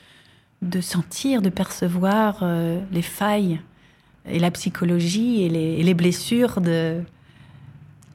[0.62, 3.60] de sentir, de percevoir euh, les failles
[4.28, 7.00] et la psychologie et les, et les blessures de...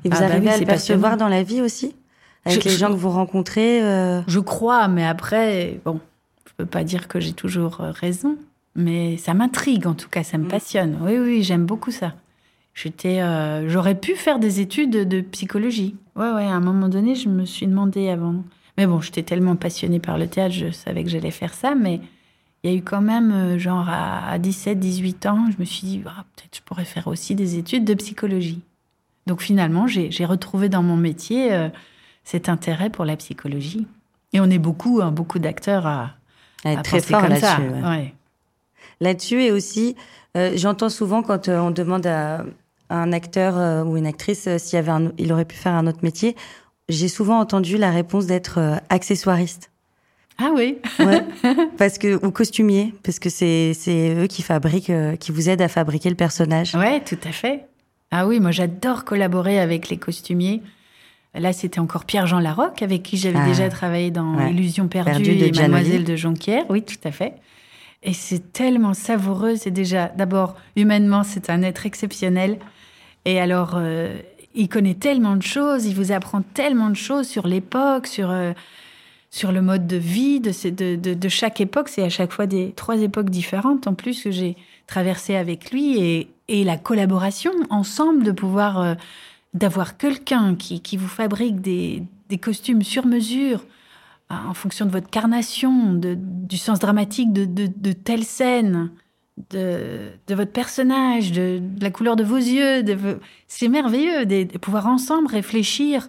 [0.04, 1.96] Et vous Ah bah arrivez oui, à le percevoir dans la vie aussi?
[2.46, 6.00] Avec Je- les je- gens que vous rencontrez euh, Je crois, mais après, bon,
[6.48, 8.38] je peux pas dire que j'ai toujours euh, raison,
[8.76, 10.50] mais ça m'intrigue en tout cas, ça me Mm.
[10.50, 10.98] passionne.
[11.02, 12.14] Oui, oui, j'aime beaucoup ça.
[12.76, 15.96] J'étais, euh, j'aurais pu faire des études de psychologie.
[16.16, 16.44] Ouais, ouais.
[16.46, 18.44] À un moment donné, je me suis demandé avant.
[18.78, 21.74] Mais bon, j'étais tellement passionnée par le théâtre, je savais que j'allais faire ça.
[21.74, 22.02] Mais
[22.66, 25.86] il y a eu quand même, euh, genre à 17, 18 ans, je me suis
[25.86, 28.62] dit, ah, peut-être je pourrais faire aussi des études de psychologie.
[29.28, 31.70] Donc finalement, j'ai retrouvé dans mon métier euh,
[32.24, 33.86] cet intérêt pour la psychologie.
[34.34, 36.16] Et on est beaucoup, hein, beaucoup d'acteurs à,
[36.64, 38.12] être très fort là-dessus.
[39.00, 39.96] Là-dessus et aussi,
[40.36, 42.46] euh, j'entends souvent quand on demande à,
[42.90, 46.36] un acteur ou une actrice s'il avait il aurait pu faire un autre métier,
[46.90, 49.72] j'ai souvent entendu la réponse d'être accessoiriste.
[50.38, 50.78] Ah oui.
[51.78, 55.62] parce que ou costumier, parce que c'est c'est eux qui fabriquent, euh, qui vous aident
[55.62, 56.76] à fabriquer le personnage.
[56.76, 57.66] Ouais, tout à fait.
[58.12, 60.62] Ah oui, moi j'adore collaborer avec les costumiers.
[61.34, 63.46] Là, c'était encore Pierre-Jean Larocque, avec qui j'avais ah.
[63.46, 66.64] déjà travaillé dans Illusion perdue, et Mademoiselle de Jonquière.
[66.70, 67.34] Oui, tout à fait.
[68.04, 69.56] Et c'est tellement savoureux.
[69.58, 72.58] C'est déjà, d'abord, humainement, c'est un être exceptionnel.
[73.26, 74.18] Et alors, euh,
[74.54, 78.54] il connaît tellement de choses, il vous apprend tellement de choses sur l'époque, sur euh,
[79.36, 81.90] sur le mode de vie de, de, de, chaque époque.
[81.90, 84.56] C'est à chaque fois des trois époques différentes en plus que j'ai
[84.88, 88.96] traversé avec lui et, et, la collaboration ensemble de pouvoir euh,
[89.54, 93.66] d'avoir quelqu'un qui, qui, vous fabrique des, des, costumes sur mesure
[94.32, 98.90] euh, en fonction de votre carnation, de, du sens dramatique de, de telle scène,
[99.50, 102.86] de, de, votre personnage, de, la couleur de vos yeux.
[103.50, 106.08] C'est merveilleux de, pouvoir ensemble réfléchir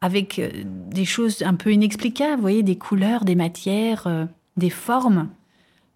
[0.00, 4.24] avec euh, des choses un peu inexplicables, vous voyez, des couleurs, des matières, euh,
[4.56, 5.28] des formes.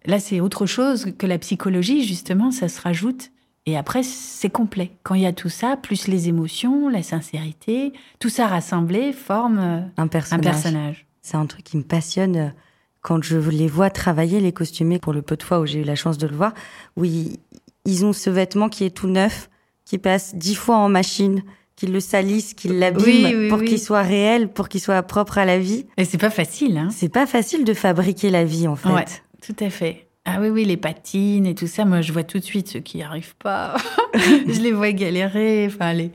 [0.05, 3.31] Là, c'est autre chose que la psychologie, justement, ça se rajoute.
[3.65, 4.91] Et après, c'est complet.
[5.01, 9.57] Quand il y a tout ça, plus les émotions, la sincérité, tout ça rassemblé forme
[9.57, 11.07] euh, un personnage.
[11.23, 12.53] C'est un truc qui me passionne
[13.01, 15.83] quand je les vois travailler, les costumés, pour le peu de fois où j'ai eu
[15.83, 16.53] la chance de le voir,
[16.95, 17.39] Oui,
[17.85, 19.49] ils ont ce vêtement qui est tout neuf,
[19.85, 21.43] qui passe dix fois en machine,
[21.75, 25.59] qu'il le salisse, qu'il l'abîme pour qu'il soit réel, pour qu'il soit propre à la
[25.59, 25.85] vie.
[25.97, 28.89] Et c'est pas facile, hein C'est pas facile de fabriquer la vie, en fait.
[28.89, 29.05] Ouais,
[29.41, 30.07] tout à fait.
[30.25, 32.79] Ah oui, oui, les patines et tout ça, moi je vois tout de suite ceux
[32.79, 33.75] qui n'y arrivent pas.
[34.15, 36.11] je les vois galérer, enfin les,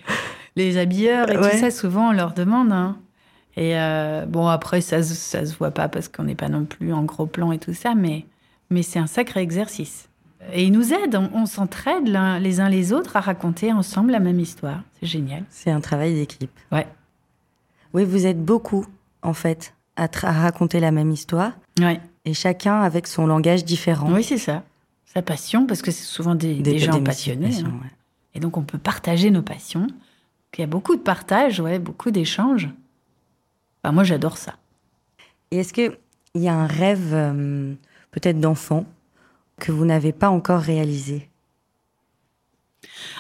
[0.57, 2.73] les habilleurs et tout ça, souvent on leur demande.
[2.73, 2.99] Hein.
[3.57, 6.92] Et euh, bon, après, ça, ça se voit pas parce qu'on n'est pas non plus
[6.92, 8.27] en gros plan et tout ça, mais,
[8.68, 10.10] mais c'est un sacré exercice.
[10.53, 12.09] Et ils nous aident, on, s'entraide
[12.40, 14.83] les uns les autres à raconter ensemble la même histoire.
[14.98, 15.44] C'est génial.
[15.50, 16.50] C'est un travail d'équipe.
[16.72, 16.87] Ouais.
[17.92, 18.87] Oui, vous êtes beaucoup,
[19.22, 21.53] en fait, à, raconter la même histoire.
[21.79, 22.00] Ouais.
[22.24, 24.12] Et chacun avec son langage différent.
[24.12, 24.64] Oui, c'est ça.
[25.05, 27.62] Sa passion, parce que c'est souvent des, gens passionnés.
[27.64, 27.72] Hein.
[28.35, 29.88] Et donc, on peut partager nos passions.
[30.57, 32.68] Il y a beaucoup de partage, ouais, beaucoup d'échanges.
[33.85, 34.57] moi, j'adore ça.
[35.50, 35.96] Et est-ce qu'il
[36.35, 37.74] y a un rêve, euh,
[38.11, 38.85] peut-être d'enfant,
[39.61, 41.29] que vous n'avez pas encore réalisé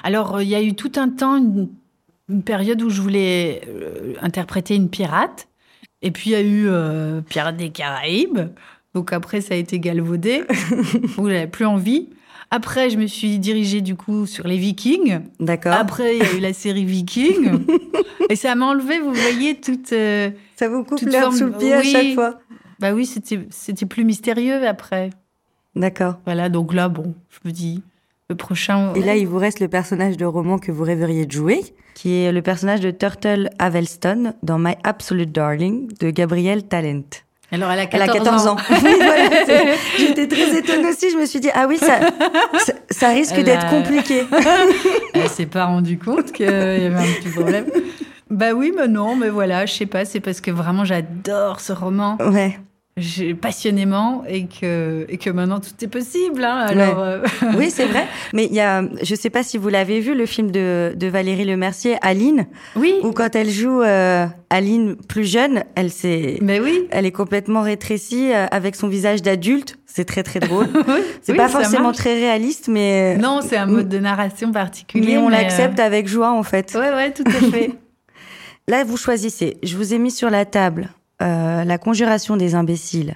[0.02, 1.68] Alors, euh, il y a eu tout un temps, une,
[2.42, 5.46] période où je voulais euh, interpréter une pirate.
[6.02, 8.40] Et puis, il y a eu euh, Pirate des Caraïbes.
[8.94, 10.44] Donc, après, ça a été galvaudé.
[11.16, 12.08] Vous n'avez plus envie.
[12.50, 15.20] Après, je me suis dirigée du coup sur les Vikings.
[15.38, 15.72] D'accord.
[15.72, 17.64] Après, il y a eu la série Vikings.
[18.30, 19.88] et ça m'a enlevé, vous voyez, toute.
[19.88, 22.40] ça vous coupe l'air sous le pied à chaque fois.
[22.80, 25.10] Bah oui, c'était plus mystérieux après.
[25.76, 26.16] D'accord.
[26.24, 27.82] Voilà, donc là, bon, je me dis,
[28.28, 28.92] le prochain.
[28.94, 31.62] Et là, il vous reste le personnage de roman que vous rêveriez de jouer,
[31.94, 37.02] qui est le personnage de Turtle Avelston dans My Absolute Darling de Gabrielle Talent.
[37.52, 38.56] Alors, elle a 14, ans.
[39.98, 41.10] J'étais très étonnée aussi.
[41.10, 41.98] Je me suis dit, ah oui, ça,
[42.90, 44.22] ça, risque d'être compliqué.
[45.14, 47.66] elle s'est pas rendue compte qu'il y avait un petit problème.
[48.30, 51.72] Bah oui, mais non, mais voilà, je sais pas, c'est parce que vraiment j'adore ce
[51.72, 52.16] roman.
[52.20, 52.56] Ouais
[53.40, 56.44] passionnément et que, et que maintenant tout est possible.
[56.44, 57.20] Hein, alors, euh,
[57.56, 58.06] oui, c'est vrai.
[58.32, 61.06] Mais il y a, je sais pas si vous l'avez vu, le film de, de
[61.06, 62.46] Valérie Lemercier, Aline.
[62.76, 62.94] Oui.
[63.02, 66.86] Où quand elle joue euh, Aline plus jeune, elle s'est, mais oui.
[66.90, 69.78] elle est complètement rétrécie euh, avec son visage d'adulte.
[69.86, 70.68] C'est très très drôle.
[71.22, 75.06] c'est pas forcément très réaliste, mais non, c'est un mode de narration particulier.
[75.06, 76.72] Mais on l'accepte avec joie en fait.
[76.74, 77.72] Ouais, ouais, tout à fait.
[78.68, 79.56] Là, vous choisissez.
[79.64, 80.90] Je vous ai mis sur la table
[81.22, 83.14] euh, La Conjuration des imbéciles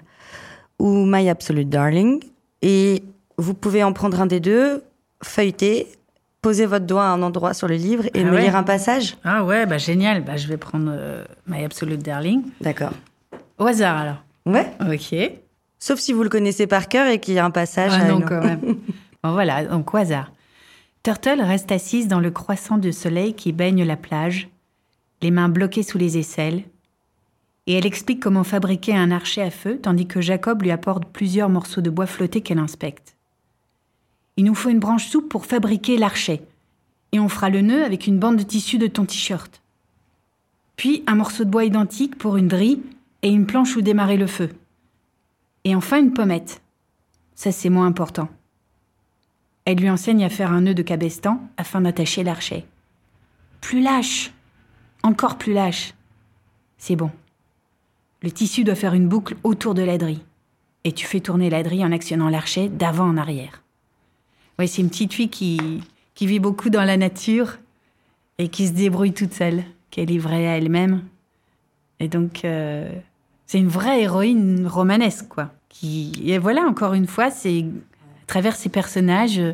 [0.78, 2.22] ou My Absolute Darling.
[2.62, 3.02] Et
[3.38, 4.82] vous pouvez en prendre un des deux,
[5.22, 5.88] feuilleter,
[6.42, 9.16] poser votre doigt à un endroit sur le livre et ah me lire un passage.
[9.24, 10.22] Ah ouais, bah génial.
[10.22, 12.42] Bah, je vais prendre euh, My Absolute Darling.
[12.60, 12.92] D'accord.
[13.58, 14.22] Au hasard alors.
[14.46, 14.70] Ouais.
[14.80, 15.16] Ok.
[15.78, 17.92] Sauf si vous le connaissez par cœur et qu'il y a un passage.
[17.94, 18.60] Ah non, quand même.
[19.22, 20.32] bon voilà, donc au hasard.
[21.02, 24.48] Turtle reste assise dans le croissant de soleil qui baigne la plage,
[25.20, 26.62] les mains bloquées sous les aisselles,
[27.66, 31.48] et elle explique comment fabriquer un archer à feu tandis que Jacob lui apporte plusieurs
[31.48, 33.16] morceaux de bois flottés qu'elle inspecte.
[34.36, 36.42] Il nous faut une branche souple pour fabriquer l'archet,
[37.12, 39.62] et on fera le nœud avec une bande de tissu de ton t-shirt.
[40.76, 42.82] Puis un morceau de bois identique pour une drille
[43.22, 44.50] et une planche où démarrer le feu.
[45.62, 46.60] Et enfin une pommette.
[47.34, 48.28] ça c'est moins important.
[49.64, 52.66] Elle lui enseigne à faire un nœud de cabestan afin d'attacher l'archet.
[53.60, 54.32] Plus lâche,
[55.02, 55.94] encore plus lâche.
[56.76, 57.10] C'est bon.
[58.24, 60.22] Le tissu doit faire une boucle autour de la drille.
[60.84, 63.62] Et tu fais tourner la drille en actionnant l'archet d'avant en arrière.
[64.58, 65.82] Oui, c'est une petite fille qui,
[66.14, 67.58] qui vit beaucoup dans la nature
[68.38, 71.02] et qui se débrouille toute seule, qui est livrée à elle-même.
[72.00, 72.90] Et donc, euh,
[73.44, 75.50] c'est une vraie héroïne romanesque, quoi.
[75.68, 79.52] Qui, et voilà, encore une fois, c'est à travers ces personnages euh,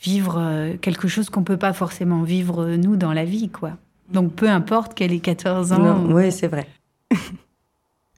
[0.00, 3.72] vivre euh, quelque chose qu'on peut pas forcément vivre nous dans la vie, quoi.
[4.10, 6.06] Donc, peu importe qu'elle ait 14 ans.
[6.08, 6.66] Oui, c'est vrai.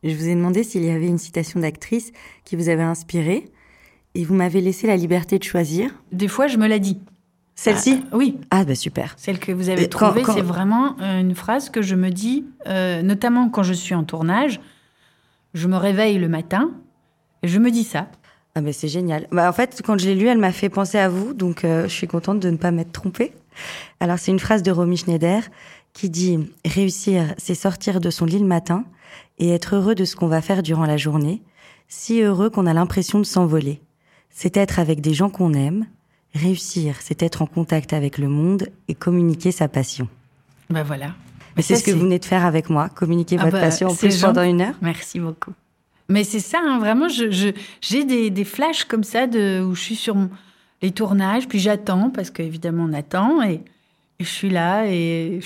[0.04, 2.12] Je vous ai demandé s'il y avait une citation d'actrice
[2.44, 3.48] qui vous avait inspiré
[4.14, 5.90] et vous m'avez laissé la liberté de choisir.
[6.12, 6.98] Des fois, je me la dis.
[7.54, 8.38] Celle-ci ah, Oui.
[8.50, 9.14] Ah, bah super.
[9.16, 13.02] Celle que vous avez trouvée, c'est vraiment euh, une phrase que je me dis, euh,
[13.02, 14.60] notamment quand je suis en tournage.
[15.54, 16.70] Je me réveille le matin
[17.42, 18.08] et je me dis ça.
[18.54, 19.26] Ah, mais c'est génial.
[19.32, 21.84] Bah, en fait, quand je l'ai lue, elle m'a fait penser à vous, donc euh,
[21.84, 23.32] je suis contente de ne pas m'être trompée.
[24.00, 25.42] Alors, c'est une phrase de Romy Schneider
[25.96, 28.84] qui dit Réussir, c'est sortir de son lit le matin
[29.38, 31.42] et être heureux de ce qu'on va faire durant la journée,
[31.88, 33.80] si heureux qu'on a l'impression de s'envoler
[34.36, 35.86] c'est être avec des gens qu'on aime.
[36.34, 40.08] Réussir, c'est être en contact avec le monde et communiquer sa passion.
[40.68, 41.14] Ben voilà.
[41.56, 43.88] Mais c'est ce que vous venez de faire avec moi, communiquer ah votre bah, passion
[43.88, 44.74] en plus pendant une heure.
[44.82, 45.52] Merci beaucoup.
[46.10, 47.48] Mais c'est ça, hein, vraiment, j'ai je,
[47.80, 50.14] j'ai des, des, flashs comme ça de, où je suis sur
[50.82, 53.62] les tournages, puis j'attends, parce qu'évidemment on attend, et,
[54.20, 55.40] je suis là, et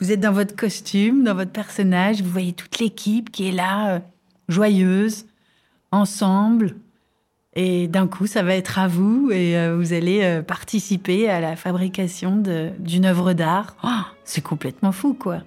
[0.00, 3.94] vous êtes dans votre costume, dans votre personnage, vous voyez toute l'équipe qui est là,
[3.94, 4.00] euh,
[4.48, 5.26] joyeuse,
[5.90, 6.76] ensemble,
[7.54, 11.40] et d'un coup, ça va être à vous et euh, vous allez euh, participer à
[11.40, 12.40] la fabrication
[12.78, 13.76] d'une œuvre d'art.
[13.82, 15.42] Oh, c'est complètement fou, quoi.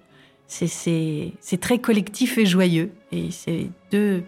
[0.47, 1.31] C'est
[1.61, 2.91] très collectif et joyeux.
[3.13, 4.23] Et c'est deux,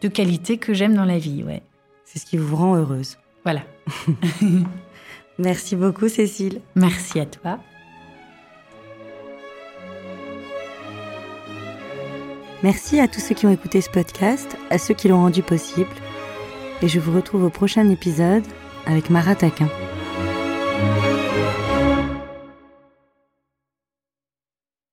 [0.00, 1.62] deux qualités que j'aime dans la vie, ouais.
[2.06, 3.18] C'est ce qui vous rend heureuse.
[3.44, 3.60] Voilà.
[5.38, 6.62] Merci beaucoup, Cécile.
[6.76, 7.58] Merci à toi.
[12.62, 15.90] Merci à tous ceux qui ont écouté ce podcast, à ceux qui l'ont rendu possible
[16.82, 18.44] et je vous retrouve au prochain épisode
[18.86, 19.68] avec Mara Taquin.